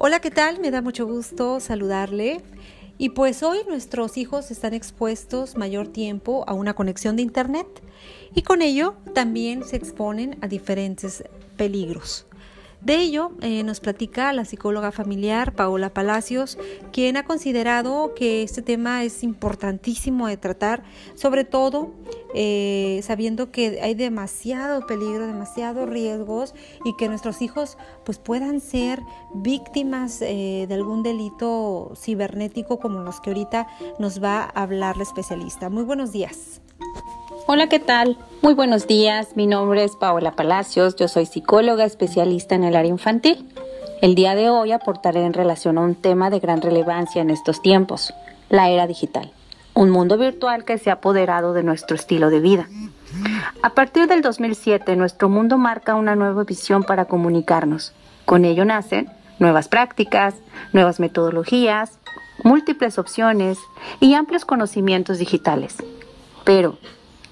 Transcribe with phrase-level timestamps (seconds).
[0.00, 0.60] Hola, ¿qué tal?
[0.60, 2.40] Me da mucho gusto saludarle.
[2.98, 7.66] Y pues hoy nuestros hijos están expuestos mayor tiempo a una conexión de Internet
[8.32, 11.24] y con ello también se exponen a diferentes
[11.56, 12.28] peligros.
[12.80, 16.58] De ello eh, nos platica la psicóloga familiar Paola Palacios,
[16.92, 20.84] quien ha considerado que este tema es importantísimo de tratar,
[21.16, 21.92] sobre todo
[22.34, 26.54] eh, sabiendo que hay demasiado peligro, demasiados riesgos
[26.84, 29.00] y que nuestros hijos pues puedan ser
[29.34, 33.66] víctimas eh, de algún delito cibernético como los que ahorita
[33.98, 35.68] nos va a hablar la especialista.
[35.68, 36.60] Muy buenos días.
[37.46, 38.18] Hola, ¿qué tal?
[38.42, 42.90] Muy buenos días, mi nombre es Paola Palacios, yo soy psicóloga especialista en el área
[42.90, 43.48] infantil.
[44.02, 47.62] El día de hoy aportaré en relación a un tema de gran relevancia en estos
[47.62, 48.12] tiempos,
[48.50, 49.32] la era digital,
[49.78, 52.68] un mundo virtual que se ha apoderado de nuestro estilo de vida.
[53.62, 57.92] A partir del 2007, nuestro mundo marca una nueva visión para comunicarnos.
[58.24, 60.34] Con ello nacen nuevas prácticas,
[60.72, 62.00] nuevas metodologías,
[62.42, 63.56] múltiples opciones
[64.00, 65.76] y amplios conocimientos digitales.
[66.44, 66.76] Pero,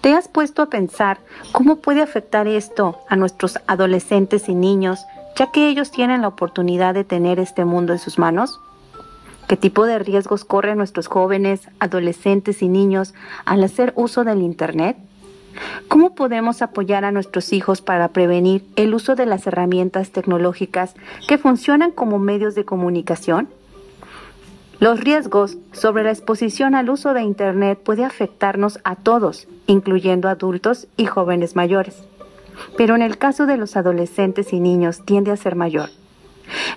[0.00, 1.18] ¿Te has puesto a pensar
[1.52, 5.04] cómo puede afectar esto a nuestros adolescentes y niños,
[5.36, 8.60] ya que ellos tienen la oportunidad de tener este mundo en sus manos?
[9.50, 14.96] ¿Qué tipo de riesgos corren nuestros jóvenes, adolescentes y niños al hacer uso del Internet?
[15.88, 20.94] ¿Cómo podemos apoyar a nuestros hijos para prevenir el uso de las herramientas tecnológicas
[21.26, 23.48] que funcionan como medios de comunicación?
[24.78, 30.86] Los riesgos sobre la exposición al uso de Internet puede afectarnos a todos, incluyendo adultos
[30.96, 32.04] y jóvenes mayores.
[32.76, 35.90] Pero en el caso de los adolescentes y niños tiende a ser mayor.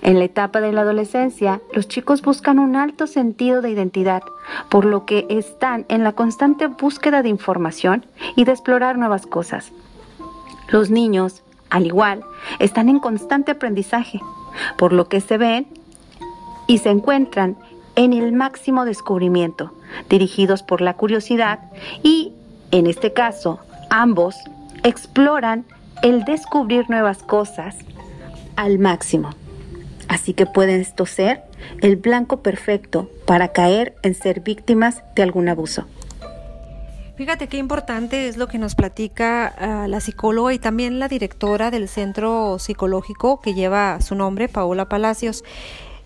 [0.02, 4.22] En la etapa de la adolescencia, los chicos buscan un alto sentido de identidad,
[4.68, 9.72] por lo que están en la constante búsqueda de información y de explorar nuevas cosas.
[10.68, 12.24] Los niños, al igual,
[12.58, 14.20] están en constante aprendizaje,
[14.76, 15.66] por lo que se ven
[16.66, 17.56] y se encuentran
[17.96, 19.72] en el máximo descubrimiento,
[20.08, 21.60] dirigidos por la curiosidad
[22.02, 22.32] y,
[22.70, 24.36] en este caso, ambos
[24.82, 25.64] exploran
[26.02, 27.76] el descubrir nuevas cosas
[28.56, 29.30] al máximo.
[30.14, 31.42] Así que pueden esto ser
[31.80, 35.86] el blanco perfecto para caer en ser víctimas de algún abuso.
[37.16, 41.72] Fíjate qué importante es lo que nos platica ah, la psicóloga y también la directora
[41.72, 45.42] del centro psicológico que lleva su nombre, Paola Palacios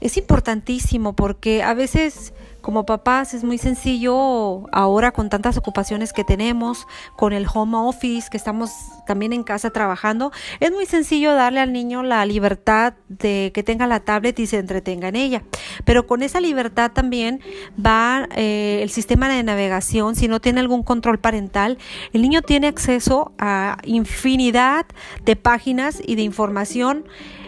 [0.01, 6.25] es importantísimo porque a veces como papás es muy sencillo ahora con tantas ocupaciones que
[6.25, 6.87] tenemos,
[7.17, 8.73] con el home office, que estamos
[9.07, 13.87] también en casa trabajando, es muy sencillo darle al niño la libertad de que tenga
[13.87, 15.43] la tablet y se entretenga en ella.
[15.85, 17.41] Pero con esa libertad también
[17.75, 21.79] va eh, el sistema de navegación, si no tiene algún control parental,
[22.13, 24.85] el niño tiene acceso a infinidad
[25.25, 27.05] de páginas y de información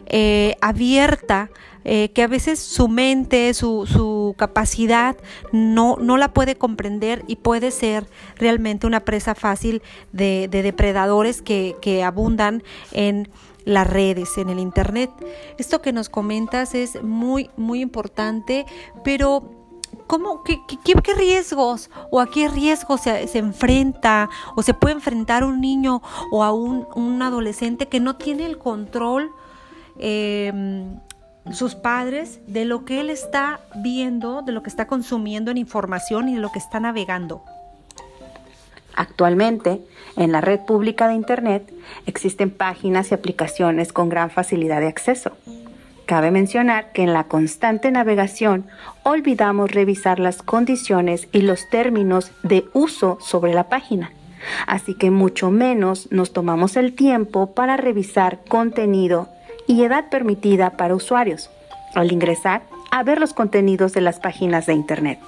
[0.06, 1.50] eh, abierta
[1.84, 5.16] eh, que a veces su mente, su, su capacidad
[5.52, 9.82] no, no, la puede comprender y puede ser realmente una presa fácil
[10.12, 13.30] de, depredadores que, que abundan en
[13.64, 15.10] las redes, en el Internet.
[15.58, 18.66] Esto que nos comentas es muy, muy importante,
[19.04, 19.56] pero
[20.06, 25.42] ¿Cómo, qué, qué, riesgos o a qué riesgos se, se, enfrenta o se puede enfrentar
[25.44, 29.30] un niño o a un, un adolescente que no tiene el control
[29.98, 30.52] eh,
[31.52, 36.28] sus padres de lo que él está viendo, de lo que está consumiendo en información
[36.28, 37.42] y de lo que está navegando.
[38.94, 39.80] Actualmente,
[40.16, 41.72] en la red pública de Internet
[42.06, 45.32] existen páginas y aplicaciones con gran facilidad de acceso.
[46.06, 48.66] Cabe mencionar que en la constante navegación
[49.04, 54.10] olvidamos revisar las condiciones y los términos de uso sobre la página,
[54.66, 59.28] así que mucho menos nos tomamos el tiempo para revisar contenido
[59.70, 61.48] y edad permitida para usuarios
[61.94, 65.20] al ingresar a ver los contenidos de las páginas de Internet.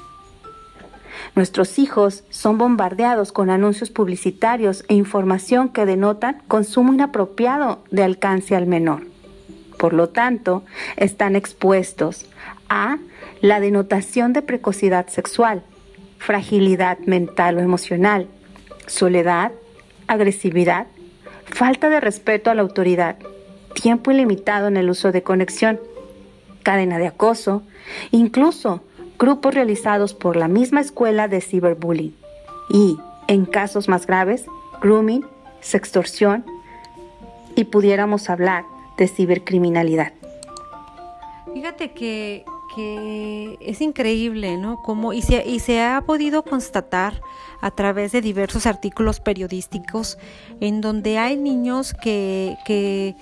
[1.37, 8.57] Nuestros hijos son bombardeados con anuncios publicitarios e información que denotan consumo inapropiado de alcance
[8.57, 9.07] al menor.
[9.79, 10.65] Por lo tanto,
[10.97, 12.27] están expuestos
[12.69, 12.99] a
[13.43, 15.63] la denotación de precocidad sexual,
[16.19, 18.27] fragilidad mental o emocional,
[18.89, 19.53] soledad,
[20.09, 20.89] agresividad,
[21.45, 23.17] falta de respeto a la autoridad,
[23.75, 25.81] tiempo ilimitado en el uso de conexión,
[26.63, 27.63] cadena de acoso,
[28.11, 28.83] incluso
[29.19, 32.15] grupos realizados por la misma escuela de ciberbullying
[32.69, 32.99] y,
[33.29, 34.47] en casos más graves,
[34.81, 35.25] grooming,
[35.61, 36.45] sextorsión
[37.55, 38.65] y pudiéramos hablar
[38.97, 40.13] de cibercriminalidad.
[41.53, 42.45] Fíjate que,
[43.61, 44.81] es increíble, ¿no?
[44.83, 47.21] Como, y, se, ha podido constatar
[47.61, 50.17] a través de diversos artículos periodísticos
[50.61, 53.15] en donde hay niños que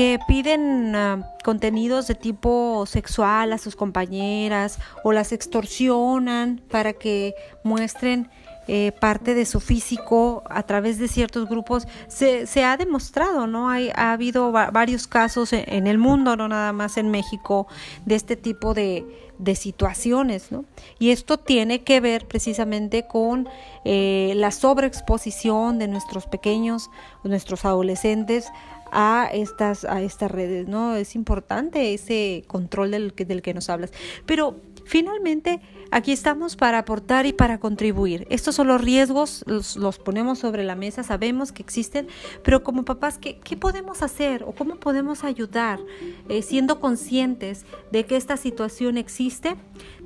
[0.00, 7.34] que piden ah, contenidos de tipo sexual a sus compañeras o las extorsionan para que
[7.64, 8.30] muestren
[8.66, 13.68] eh, parte de su físico a través de ciertos grupos, se, se ha demostrado, ¿no?
[13.68, 17.66] Hay, ha habido varios casos en, el mundo, no nada más en México,
[18.06, 19.04] de este tipo de,
[19.38, 20.64] de situaciones, ¿no?
[20.98, 23.48] Y esto tiene que ver precisamente con
[23.84, 26.90] eh, la sobreexposición de nuestros pequeños,
[27.22, 28.46] nuestros adolescentes
[28.92, 30.94] a estas, a estas redes, ¿no?
[30.94, 33.92] Es importante ese control del que, del que nos hablas.
[34.26, 35.60] Pero finalmente,
[35.90, 38.26] aquí estamos para aportar y para contribuir.
[38.30, 42.08] Estos son los riesgos, los, ponemos sobre la mesa, sabemos que existen,
[42.42, 45.80] pero como papás, ¿qué, qué podemos hacer o cómo podemos ayudar
[46.28, 49.56] eh, siendo conscientes de que esta situación existe,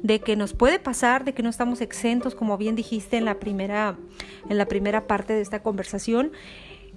[0.03, 3.39] de que nos puede pasar, de que no estamos exentos, como bien dijiste en la
[3.39, 3.97] primera,
[4.49, 6.33] en la primera parte de esta conversación?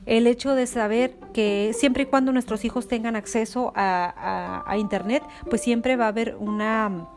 [0.07, 5.61] El hecho de saber que siempre y cuando nuestros hijos tengan acceso a, Internet, pues
[5.61, 7.07] siempre va a haber una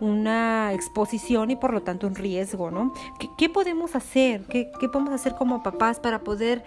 [0.00, 2.92] una exposición y por lo tanto un riesgo, ¿no?
[3.38, 4.42] ¿Qué, podemos hacer?
[4.46, 6.64] ¿Qué, ¿Qué, podemos hacer como papás para poder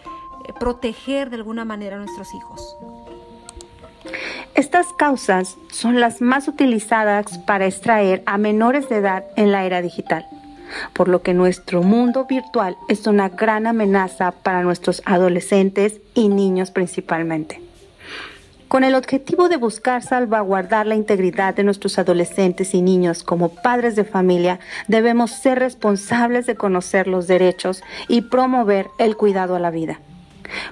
[0.47, 2.77] eh, proteger de alguna manera a nuestros hijos?
[4.55, 9.81] Estas causas son las más utilizadas para extraer a menores de edad en la era
[9.81, 10.25] digital
[10.93, 16.71] por lo que nuestro mundo virtual es una gran amenaza para nuestros adolescentes y niños
[16.71, 17.61] principalmente.
[18.67, 23.95] Con el objetivo de buscar salvaguardar la integridad de nuestros adolescentes y niños como padres
[23.95, 24.59] de familia,
[24.89, 30.01] debemos ser responsables de conocer los derechos y promover el cuidado a la vida.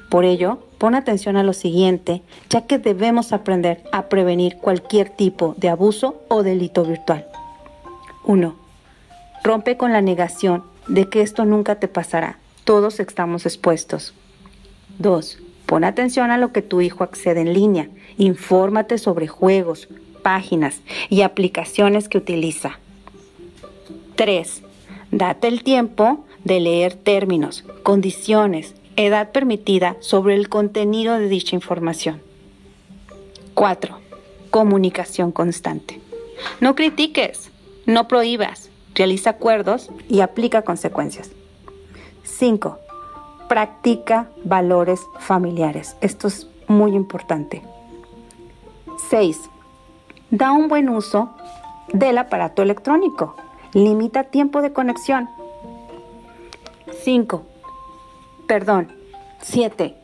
[0.10, 5.56] Por ello, pon atención a lo siguiente, ya que debemos aprender a prevenir cualquier tipo
[5.58, 7.26] de abuso o delito virtual.
[8.26, 8.65] 1
[9.46, 12.40] Rompe con la negación de que esto nunca te pasará.
[12.64, 14.16] Todos estamos expuestos.
[14.98, 15.38] 2.
[15.68, 17.90] Pon atención a lo que tu hijo accede en línea.
[18.18, 19.88] Infórmate sobre juegos,
[20.24, 20.82] páginas
[21.12, 22.80] y aplicaciones que utiliza.
[24.16, 24.64] 3.
[25.12, 32.20] Date el tiempo de leer términos, condiciones, edad permitida sobre el contenido de dicha información.
[33.54, 34.00] 4.
[34.50, 36.02] Comunicación constante.
[36.62, 37.52] No critiques,
[37.86, 41.30] no prohíbas, realiza acuerdos y aplica consecuencias.
[42.24, 42.80] 5.
[43.48, 45.96] Practica valores familiares.
[46.02, 47.62] Esto es muy importante.
[49.10, 49.40] 6.
[50.32, 51.30] Da un buen uso
[51.94, 53.36] del aparato electrónico.
[53.74, 55.30] Limita tiempo de conexión.
[57.04, 57.44] 5.
[58.48, 58.92] Perdón.
[59.42, 59.96] 7.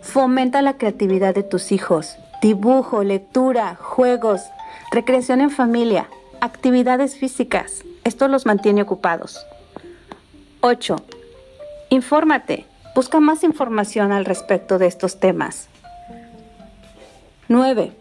[0.00, 2.16] Fomenta la creatividad de tus hijos.
[2.42, 4.42] Dibujo, lectura, juegos,
[4.90, 6.08] recreación en familia,
[6.40, 7.84] actividades físicas.
[8.04, 9.46] Esto los mantiene ocupados.
[10.60, 10.96] 8.
[11.90, 12.66] Infórmate.
[12.94, 15.68] Busca más información al respecto de estos temas.
[17.48, 17.92] 9.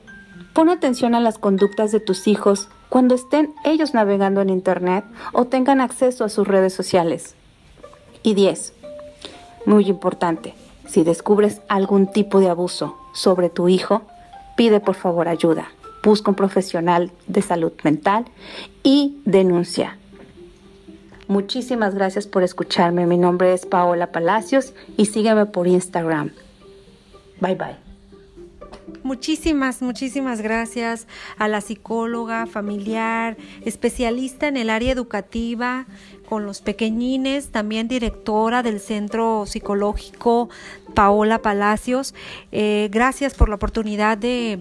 [0.54, 5.46] Pon atención a las conductas de tus hijos cuando estén ellos navegando en Internet o
[5.46, 7.36] tengan acceso a sus redes sociales.
[8.24, 8.74] Y 10.
[9.66, 10.54] Muy importante,
[10.88, 14.02] si descubres algún tipo de abuso sobre tu hijo,
[14.56, 15.70] pide por favor ayuda
[16.04, 18.26] busca un profesional de salud mental
[18.84, 19.98] y denuncia.
[21.28, 23.06] Muchísimas gracias por escucharme.
[23.06, 26.32] Mi nombre es Paola Palacios y sígueme por Instagram.
[27.40, 27.90] Bye bye.
[29.04, 35.86] Muchísimas, muchísimas gracias a la psicóloga familiar, especialista en el área educativa,
[36.28, 40.50] con los pequeñines, también directora del Centro Psicológico
[40.94, 42.14] Paola Palacios.
[42.52, 44.60] Eh, gracias por la oportunidad de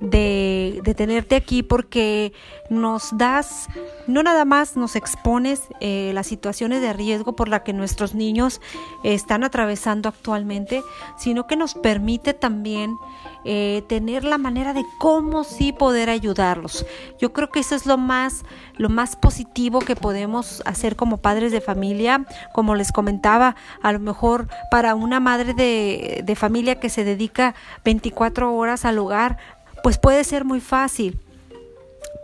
[0.00, 2.32] de, tenerte aquí porque
[2.70, 3.68] nos das,
[4.06, 8.60] no nada más nos expones eh, las situaciones de riesgo por la que nuestros niños
[9.04, 10.82] están atravesando actualmente,
[11.16, 12.96] sino que nos permite también
[13.44, 16.84] eh, tener la manera de cómo sí poder ayudarlos.
[17.20, 18.44] Yo creo que eso es lo más,
[18.76, 22.26] lo más positivo que podemos hacer como padres de familia.
[22.52, 27.54] Como les comentaba, a lo mejor para una madre de, de familia que se dedica
[27.84, 29.38] 24 horas al hogar,
[29.82, 31.18] pues puede ser muy fácil.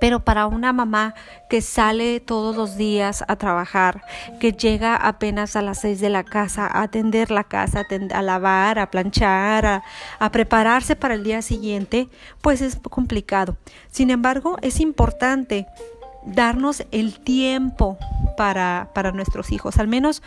[0.01, 1.15] Pero para una mamá
[1.49, 4.03] que sale todos los días a trabajar,
[4.41, 8.79] que llega apenas a las seis de la casa a atender la casa, a, lavar,
[8.79, 9.83] a planchar, a,
[10.19, 12.09] a, prepararse para el día siguiente,
[12.43, 13.57] pues es complicado.
[13.91, 15.67] Sin embargo, es importante
[16.27, 17.99] darnos el tiempo
[18.37, 20.23] para, para nuestros hijos, al menos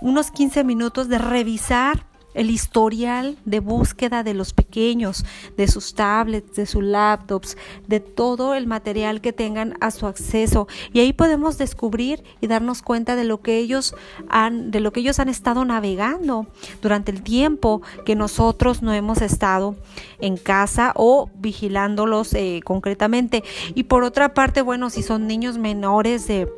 [0.00, 2.04] unos 15 minutos de revisar
[2.36, 5.24] el historial de búsqueda de los pequeños,
[5.56, 7.56] de sus tablets, de sus laptops,
[7.88, 10.68] de todo el material que tengan a su acceso.
[10.92, 13.94] Y ahí podemos descubrir y darnos cuenta de lo que ellos
[14.28, 16.46] han, de lo que ellos han estado navegando
[16.82, 19.74] durante el tiempo que nosotros no hemos estado
[20.20, 23.42] en casa o vigilándolos eh, concretamente.
[23.74, 26.48] Y por otra parte, bueno, si son niños menores de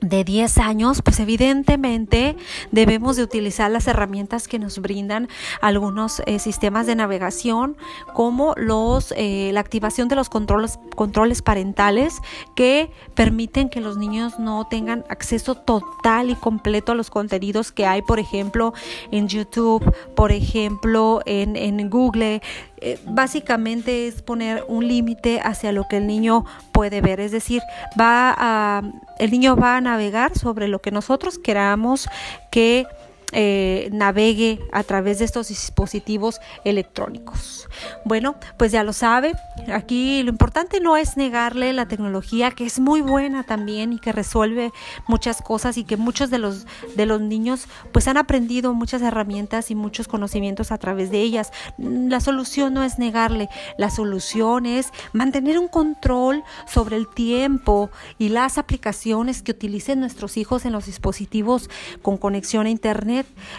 [0.00, 2.36] de 10 años, pues evidentemente
[2.70, 5.28] debemos de utilizar las herramientas que nos brindan
[5.60, 7.76] algunos eh, sistemas de navegación
[8.14, 12.20] como los eh, la activación de los controles controles parentales
[12.54, 17.86] que permiten que los niños no tengan acceso total y completo a los contenidos que
[17.86, 18.72] hay, por ejemplo,
[19.10, 22.42] en YouTube, por ejemplo, en, en Google,
[22.80, 27.62] eh, básicamente es poner un límite hacia lo que el niño puede ver, es decir,
[27.98, 28.82] va a,
[29.18, 32.08] el niño va a navegar sobre lo que nosotros queramos
[32.50, 32.86] que
[33.32, 37.68] eh, navegue a través de estos dispositivos electrónicos.
[38.04, 39.34] Bueno, pues ya lo sabe,
[39.72, 44.12] aquí lo importante no es negarle la tecnología que es muy buena también y que
[44.12, 44.72] resuelve
[45.06, 49.70] muchas cosas y que muchos de los de los niños pues han aprendido muchas herramientas
[49.70, 51.52] y muchos conocimientos a través de ellas.
[51.78, 58.30] La solución no es negarle, la solución es mantener un control sobre el tiempo y
[58.30, 61.70] las aplicaciones que utilicen nuestros hijos en los dispositivos
[62.02, 62.70] con conexión a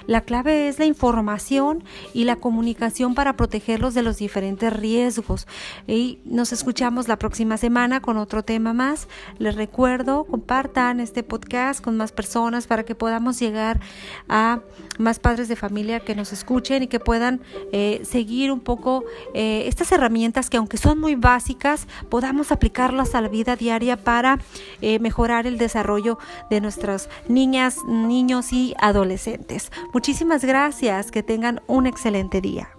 [0.07, 5.47] la clave es la información y la comunicación para protegerlos de los diferentes riesgos.
[5.87, 9.07] Y nos escuchamos la próxima semana con otro tema más.
[9.39, 13.79] Les recuerdo, compartan este podcast con más personas para que podamos llegar
[14.29, 14.61] a
[14.99, 17.41] más padres de familia que nos escuchen y que puedan
[17.71, 19.03] eh, seguir un poco
[19.33, 24.39] eh, estas herramientas que aunque son muy básicas, podamos aplicarlas a la vida diaria para
[24.81, 26.17] eh, mejorar el desarrollo
[26.49, 29.50] de nuestras niñas, niños y adolescentes.
[29.93, 32.69] Muchísimas gracias, que tengan un excelente día.